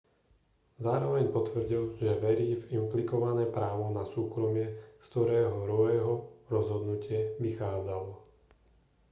[0.85, 6.13] zároveň potvrdil že verí v implikované právo na súkromie z ktorého roeho
[6.53, 8.09] rozhodnutie vychádzalo